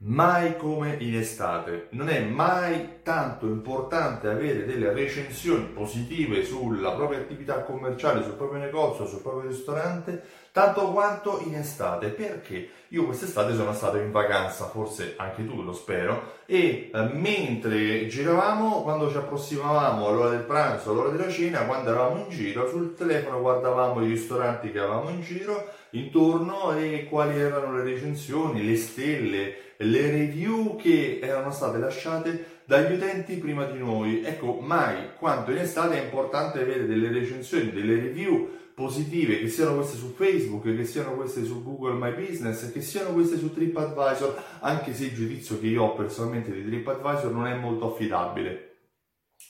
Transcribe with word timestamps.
mai 0.00 0.56
come 0.56 0.96
in 1.00 1.16
estate. 1.16 1.88
Non 1.90 2.08
è 2.08 2.20
mai 2.20 3.00
tanto 3.02 3.46
importante 3.46 4.28
avere 4.28 4.64
delle 4.64 4.92
recensioni 4.92 5.64
positive 5.64 6.44
sulla 6.44 6.92
propria 6.92 7.18
attività 7.18 7.62
commerciale, 7.62 8.22
sul 8.22 8.34
proprio 8.34 8.60
negozio, 8.60 9.06
sul 9.06 9.22
proprio 9.22 9.48
ristorante, 9.48 10.22
tanto 10.52 10.92
quanto 10.92 11.40
in 11.44 11.56
estate. 11.56 12.08
Perché? 12.10 12.70
Io 12.88 13.06
quest'estate 13.06 13.54
sono 13.54 13.72
stato 13.72 13.96
in 13.96 14.12
vacanza, 14.12 14.66
forse 14.66 15.14
anche 15.16 15.44
tu 15.46 15.62
lo 15.62 15.72
spero, 15.72 16.36
e 16.46 16.90
eh, 16.94 17.02
mentre 17.12 18.06
giravamo, 18.06 18.82
quando 18.82 19.10
ci 19.10 19.16
approssimavamo 19.16 20.06
all'ora 20.06 20.30
del 20.30 20.44
pranzo, 20.44 20.92
all'ora 20.92 21.10
della 21.10 21.28
cena, 21.28 21.66
quando 21.66 21.90
eravamo 21.90 22.20
in 22.20 22.30
giro, 22.30 22.68
sul 22.68 22.94
telefono 22.94 23.40
guardavamo 23.40 24.02
i 24.02 24.08
ristoranti 24.08 24.70
che 24.70 24.78
avevamo 24.78 25.10
in 25.10 25.20
giro 25.22 25.70
intorno 25.90 26.76
e 26.76 27.06
quali 27.08 27.38
erano 27.38 27.76
le 27.76 27.84
recensioni, 27.84 28.64
le 28.64 28.76
stelle, 28.76 29.56
le 29.78 30.10
review 30.10 30.76
che 30.76 31.20
erano 31.22 31.50
state 31.50 31.78
lasciate 31.78 32.56
dagli 32.64 32.92
utenti 32.94 33.36
prima 33.36 33.64
di 33.64 33.78
noi. 33.78 34.22
Ecco, 34.24 34.58
mai 34.60 35.14
quanto 35.18 35.50
in 35.50 35.58
estate 35.58 36.00
è 36.00 36.04
importante 36.04 36.60
avere 36.60 36.86
delle 36.86 37.10
recensioni, 37.10 37.70
delle 37.70 37.94
review 37.94 38.56
positive, 38.74 39.40
che 39.40 39.48
siano 39.48 39.74
queste 39.74 39.96
su 39.96 40.12
Facebook, 40.14 40.62
che 40.62 40.84
siano 40.84 41.14
queste 41.14 41.44
su 41.44 41.64
Google 41.64 41.94
My 41.94 42.14
Business, 42.14 42.70
che 42.70 42.80
siano 42.80 43.12
queste 43.12 43.36
su 43.36 43.52
TripAdvisor, 43.52 44.42
anche 44.60 44.94
se 44.94 45.06
il 45.06 45.14
giudizio 45.14 45.58
che 45.58 45.66
io 45.66 45.82
ho 45.82 45.94
personalmente 45.94 46.52
di 46.52 46.64
TripAdvisor 46.64 47.32
non 47.32 47.46
è 47.46 47.56
molto 47.56 47.92
affidabile. 47.92 48.66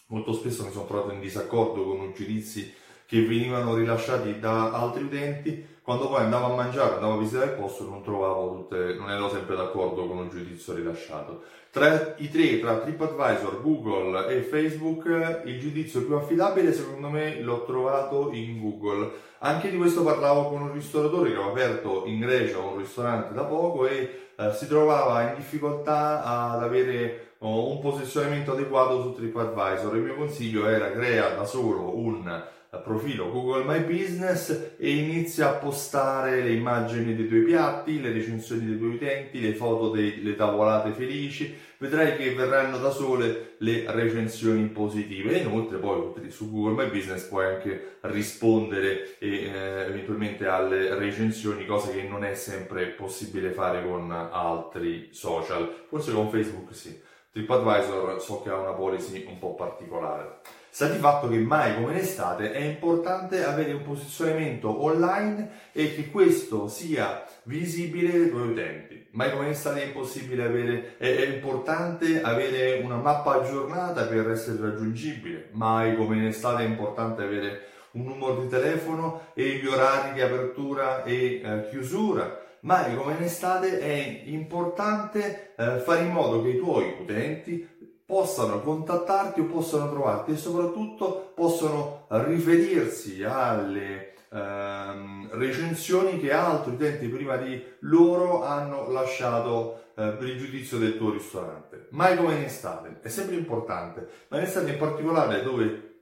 Molto 0.09 0.33
spesso 0.33 0.65
mi 0.65 0.70
sono 0.70 0.87
trovato 0.87 1.12
in 1.12 1.20
disaccordo 1.20 1.84
con 1.84 2.12
giudizi 2.15 2.73
che 3.09 3.25
venivano 3.25 3.75
rilasciati 3.75 4.39
da 4.39 4.71
altri 4.71 5.05
utenti 5.05 5.77
quando 5.89 6.09
poi 6.09 6.21
andavo 6.21 6.53
a 6.53 6.55
mangiare, 6.55 6.97
andavo 6.97 7.15
a 7.15 7.19
visitare 7.19 7.53
il 7.53 7.57
posto, 7.57 7.89
non 7.89 8.03
trovavo 8.03 8.57
tutte, 8.57 8.93
non 8.98 9.11
ero 9.11 9.31
sempre 9.31 9.57
d'accordo 9.57 10.07
con 10.07 10.19
un 10.19 10.29
giudizio 10.29 10.75
rilasciato. 10.75 11.45
Tra 11.71 12.15
i 12.19 12.29
tre, 12.29 12.61
tra 12.61 12.77
TripAdvisor, 12.77 13.62
Google 13.62 14.27
e 14.29 14.42
Facebook, 14.42 15.06
il 15.47 15.59
giudizio 15.59 16.05
più 16.05 16.17
affidabile 16.17 16.75
secondo 16.75 17.09
me 17.09 17.41
l'ho 17.41 17.64
trovato 17.64 18.29
in 18.33 18.61
Google. 18.61 19.11
Anche 19.39 19.70
di 19.70 19.79
questo 19.79 20.03
parlavo 20.03 20.51
con 20.51 20.61
un 20.61 20.75
ristoratore 20.75 21.31
che 21.31 21.36
aveva 21.36 21.53
aperto 21.53 22.03
in 22.05 22.20
Grecia 22.20 22.59
un 22.59 22.77
ristorante 22.77 23.33
da 23.33 23.45
poco 23.45 23.86
e 23.86 24.33
eh, 24.36 24.53
si 24.53 24.69
trovava 24.69 25.23
in 25.23 25.36
difficoltà 25.36 26.23
ad 26.23 26.62
avere 26.62 27.31
oh, 27.39 27.70
un 27.70 27.81
posizionamento 27.81 28.53
adeguato 28.53 29.01
su 29.01 29.14
TripAdvisor. 29.14 29.97
Il 29.97 30.03
mio 30.03 30.17
consiglio 30.17 30.69
era 30.69 30.91
crea 30.91 31.31
da 31.31 31.47
solo 31.47 31.97
un 31.97 32.56
profilo 32.84 33.31
Google 33.31 33.65
My 33.65 33.84
Business 33.84 34.75
e 34.77 34.91
inizia 34.91 35.51
a 35.51 35.55
postare 35.55 36.43
le 36.43 36.53
immagini 36.53 37.15
dei 37.15 37.27
tuoi 37.27 37.43
piatti, 37.43 38.01
le 38.01 38.12
recensioni 38.12 38.65
dei 38.65 38.79
tuoi 38.79 38.95
utenti, 38.95 39.41
le 39.41 39.55
foto 39.55 39.91
delle 39.91 40.35
tavolate 40.35 40.93
felici, 40.93 41.57
vedrai 41.79 42.17
che 42.17 42.35
verranno 42.35 42.79
da 42.79 42.91
sole 42.91 43.55
le 43.59 43.85
recensioni 43.89 44.65
positive 44.67 45.35
e 45.35 45.43
inoltre 45.43 45.79
poi 45.79 46.12
su 46.31 46.51
Google 46.51 46.85
My 46.85 46.91
Business 46.91 47.25
puoi 47.29 47.47
anche 47.47 47.98
rispondere 48.03 49.19
e, 49.19 49.45
eh, 49.45 49.85
eventualmente 49.87 50.47
alle 50.47 50.95
recensioni, 50.95 51.67
cosa 51.67 51.91
che 51.91 52.03
non 52.03 52.25
è 52.25 52.35
sempre 52.35 52.87
possibile 52.87 53.51
fare 53.51 53.85
con 53.87 54.11
altri 54.11 55.09
social, 55.13 55.87
forse 55.89 56.13
con 56.13 56.31
Facebook 56.31 56.75
sì. 56.75 57.01
TripAdvisor 57.31 58.20
so 58.20 58.42
che 58.42 58.51
ha 58.51 58.57
una 58.57 58.73
policy 58.73 59.25
un 59.27 59.39
po' 59.39 59.55
particolare. 59.55 60.41
Sta 60.79 60.87
di 60.87 60.98
fatto 60.98 61.27
che 61.27 61.39
mai 61.39 61.75
come 61.75 61.91
in 61.91 61.98
estate 61.98 62.53
è 62.53 62.61
importante 62.61 63.45
avere 63.45 63.73
un 63.73 63.83
posizionamento 63.83 64.85
online 64.85 65.51
e 65.73 65.93
che 65.93 66.09
questo 66.09 66.69
sia 66.69 67.25
visibile 67.43 68.12
ai 68.12 68.31
tuoi 68.31 68.51
utenti. 68.51 69.09
Mai 69.11 69.33
come 69.33 69.47
in 69.47 69.51
estate 69.51 69.83
è 69.83 69.87
impossibile 69.87 70.45
avere, 70.45 70.97
è, 70.98 71.17
è 71.17 71.27
importante 71.35 72.23
avere 72.23 72.81
una 72.85 72.95
mappa 72.95 73.41
aggiornata 73.41 74.05
per 74.05 74.31
essere 74.31 74.61
raggiungibile. 74.61 75.48
Mai 75.51 75.97
come 75.97 76.15
in 76.15 76.27
estate 76.27 76.62
è 76.62 76.67
importante 76.67 77.25
avere 77.25 77.61
un 77.95 78.05
numero 78.05 78.41
di 78.41 78.47
telefono 78.47 79.33
e 79.35 79.57
gli 79.57 79.67
orari 79.67 80.13
di 80.13 80.20
apertura 80.20 81.02
e 81.02 81.41
eh, 81.42 81.69
chiusura. 81.70 82.41
Mai 82.61 82.95
come 82.95 83.14
in 83.14 83.25
estate 83.25 83.81
è 83.81 84.23
importante 84.27 85.55
eh, 85.57 85.81
fare 85.81 86.02
in 86.02 86.13
modo 86.13 86.41
che 86.41 86.51
i 86.51 86.58
tuoi 86.58 86.95
utenti 87.01 87.77
possano 88.08 88.63
contattarti 88.63 89.41
o 89.41 89.45
possano 89.45 89.91
trovarti 89.91 90.33
e 90.33 90.36
soprattutto 90.39 91.30
possono 91.35 92.07
riferirsi 92.08 93.23
alle 93.23 94.14
ehm, 94.33 95.29
recensioni 95.33 96.19
che 96.19 96.33
altri 96.33 96.73
utenti 96.73 97.07
prima 97.08 97.36
di 97.36 97.63
loro 97.80 98.45
hanno 98.45 98.91
lasciato 98.91 99.89
eh, 99.95 100.14
per 100.19 100.27
il 100.27 100.39
giudizio 100.39 100.79
del 100.79 100.96
tuo 100.96 101.11
ristorante. 101.11 101.89
Mai 101.91 102.17
come 102.17 102.36
in 102.36 102.45
estate, 102.45 103.01
è 103.02 103.08
sempre 103.08 103.36
importante, 103.36 104.08
ma 104.29 104.39
in 104.39 104.45
estate 104.45 104.70
in 104.70 104.79
particolare 104.79 105.42
dove 105.42 105.98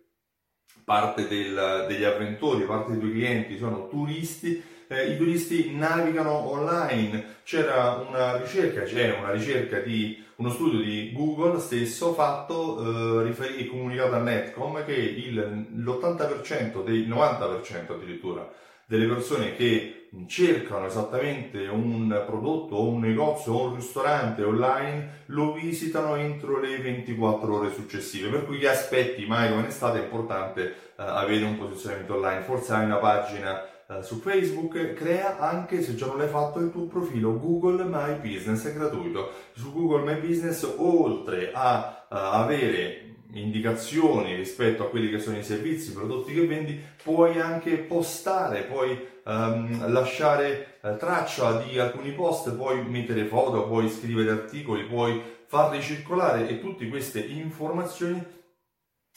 parte 0.84 1.26
del, 1.28 1.87
degli 1.88 2.04
avventori, 2.04 2.64
parte 2.64 2.92
dei 2.92 3.00
tuoi 3.00 3.12
clienti 3.12 3.59
sono 3.59 3.88
turisti, 3.88 4.62
eh, 4.88 5.12
i 5.12 5.16
turisti 5.16 5.75
navigano 5.75 6.50
online. 6.50 7.34
C'era 7.44 8.04
una 8.09 8.37
ricerca, 8.37 8.82
c'è 8.82 9.16
una 9.19 9.32
ricerca 9.32 9.78
di 9.81 10.22
uno 10.37 10.50
studio 10.50 10.81
di 10.81 11.12
Google 11.12 11.59
stesso 11.60 12.12
fatto, 12.12 13.20
eh, 13.20 13.22
riferito, 13.25 13.70
comunicato 13.70 14.14
a 14.14 14.20
Netcom, 14.20 14.84
che 14.84 14.94
il, 14.94 15.66
l'80%, 15.75 16.84
del 16.84 17.08
90% 17.08 17.93
addirittura, 17.93 18.48
delle 18.87 19.07
persone 19.07 19.57
che 19.57 20.09
cercano 20.27 20.87
esattamente 20.87 21.67
un 21.67 22.23
prodotto 22.27 22.77
o 22.77 22.89
un 22.89 23.01
negozio 23.01 23.53
o 23.53 23.69
un 23.69 23.75
ristorante 23.75 24.43
online 24.43 25.25
lo 25.27 25.53
visitano 25.53 26.15
entro 26.15 26.61
le 26.61 26.79
24 26.79 27.55
ore 27.55 27.73
successive. 27.73 28.31
Per 28.31 28.47
cui 28.47 28.59
gli 28.59 28.67
aspetti 28.67 29.27
mai 29.27 29.49
come 29.49 29.63
in 29.63 29.67
estate 29.67 29.99
è 29.99 30.05
importante 30.05 30.63
eh, 30.71 30.75
avere 30.97 31.45
un 31.45 31.59
posizionamento 31.59 32.15
online. 32.15 32.43
Forse 32.43 32.73
hai 32.73 32.85
una 32.85 32.97
pagina 32.97 33.61
eh, 33.89 34.03
su 34.03 34.17
Facebook, 34.17 34.95
crea 34.95 35.39
anche, 35.39 35.81
se 35.81 35.95
già 35.95 36.07
non 36.07 36.19
l'hai 36.19 36.29
fatto, 36.29 36.59
il 36.59 36.73
tuo 36.73 36.87
profilo 36.87 37.39
Google 37.39 37.85
My 37.85 38.17
Business, 38.17 38.67
è 38.67 38.75
gratuito. 38.75 39.31
Su 39.53 39.73
Google 39.73 40.13
My 40.13 40.21
Business, 40.21 40.69
oltre 40.77 41.53
a 41.53 42.07
uh, 42.11 42.15
avere 42.15 43.03
indicazioni 43.33 44.35
rispetto 44.35 44.83
a 44.83 44.89
quelli 44.89 45.09
che 45.09 45.19
sono 45.19 45.39
i 45.39 45.45
servizi, 45.45 45.91
i 45.91 45.95
prodotti 45.95 46.33
che 46.33 46.47
vendi, 46.47 46.81
puoi 47.03 47.39
anche 47.39 47.77
postare, 47.77 48.63
puoi 48.63 48.99
um, 49.25 49.93
lasciare 49.93 50.79
uh, 50.83 50.97
traccia 50.97 51.63
di 51.63 51.79
alcuni 51.79 52.13
post, 52.13 52.53
puoi 52.55 52.85
mettere 52.85 53.27
foto, 53.27 53.67
puoi 53.67 53.89
scrivere 53.89 54.31
articoli, 54.31 54.85
puoi 54.85 55.23
farli 55.47 55.81
circolare 55.81 56.49
e 56.49 56.61
tutte 56.61 56.89
queste 56.89 57.21
informazioni 57.21 58.35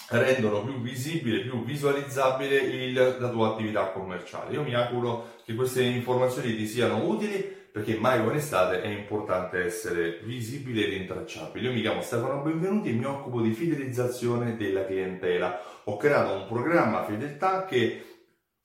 rendono 0.08 0.64
più 0.64 0.80
visibile, 0.82 1.42
più 1.42 1.64
visualizzabile 1.64 2.56
il, 2.58 2.94
la 2.94 3.30
tua 3.30 3.50
attività 3.50 3.92
commerciale. 3.92 4.54
Io 4.54 4.64
mi 4.64 4.74
auguro 4.74 5.36
che 5.46 5.54
queste 5.54 5.84
informazioni 5.84 6.56
ti 6.56 6.66
siano 6.66 7.06
utili 7.06 7.58
perché 7.72 7.96
mai 7.96 8.24
come 8.24 8.38
estate 8.38 8.82
è 8.82 8.88
importante 8.88 9.64
essere 9.64 10.20
visibile 10.24 10.86
e 10.86 10.90
rintracciabile. 10.90 11.68
Io 11.68 11.74
mi 11.74 11.82
chiamo 11.82 12.02
Stefano 12.02 12.42
Benvenuti 12.42 12.90
e 12.90 12.94
mi 12.94 13.06
occupo 13.06 13.42
di 13.42 13.52
fidelizzazione 13.52 14.58
della 14.58 14.86
clientela. 14.86 15.62
Ho 15.84 15.96
creato 15.98 16.34
un 16.34 16.48
programma 16.48 17.04
fedeltà 17.04 17.66
che 17.66 18.09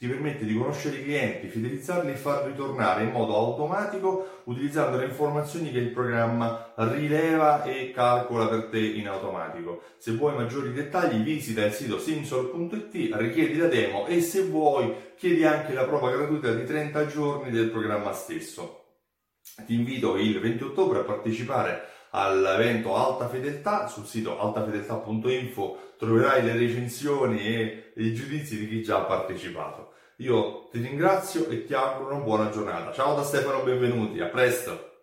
ti 0.05 0.11
permette 0.11 0.45
di 0.45 0.55
conoscere 0.55 0.97
i 0.97 1.03
clienti, 1.03 1.49
fidelizzarli 1.49 2.13
e 2.13 2.17
farli 2.17 2.51
ritornare 2.51 3.05
in 3.05 3.11
modo 3.11 3.35
automatico 3.37 4.43
utilizzando 4.45 4.99
le 4.99 5.07
informazioni 5.07 5.73
che 5.73 5.79
il 5.79 5.93
programma 5.93 6.75
rileva 6.75 7.63
e 7.63 7.91
calcola 7.91 8.49
per 8.49 8.65
te 8.65 8.81
in 8.81 9.09
automatico. 9.09 9.81
Se 9.97 10.13
vuoi 10.13 10.35
maggiori 10.35 10.75
dettagli 10.75 11.23
visita 11.23 11.65
il 11.65 11.73
sito 11.73 11.99
simsol.it, 11.99 13.15
richiedi 13.15 13.57
la 13.57 13.69
demo 13.69 14.07
e 14.07 14.21
se 14.21 14.43
vuoi 14.43 14.95
chiedi 15.17 15.43
anche 15.47 15.73
la 15.73 15.85
prova 15.85 16.11
gratuita 16.11 16.53
di 16.53 16.67
30 16.67 17.07
giorni 17.07 17.51
del 17.51 17.71
programma 17.71 18.13
stesso. 18.13 18.83
Ti 19.65 19.73
invito 19.73 20.19
il 20.19 20.39
20 20.39 20.65
ottobre 20.65 20.99
a 20.99 21.05
partecipare 21.05 21.94
all'evento 22.17 22.97
Alta 22.97 23.29
Fedeltà 23.29 23.89
sul 23.89 24.07
sito 24.07 24.39
altafedeltà.info 24.39 25.95
troverai 25.99 26.45
le 26.45 26.53
recensioni 26.53 27.41
e 27.41 27.93
i 27.97 28.15
giudizi 28.15 28.59
di 28.59 28.69
chi 28.69 28.83
già 28.83 28.99
ha 28.99 29.05
partecipato. 29.05 29.93
Io 30.19 30.69
ti 30.71 30.81
ringrazio 30.81 31.49
e 31.49 31.65
ti 31.65 31.75
auguro 31.75 32.15
una 32.15 32.25
buona 32.25 32.51
giornata. 32.51 32.93
Ciao 32.93 33.17
da 33.17 33.25
Stefano, 33.25 33.63
benvenuti, 33.63 34.21
a 34.21 34.27
presto! 34.27 34.94